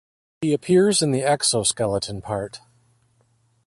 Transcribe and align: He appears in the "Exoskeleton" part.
He 0.41 0.53
appears 0.53 1.03
in 1.03 1.11
the 1.11 1.21
"Exoskeleton" 1.21 2.23
part. 2.23 2.59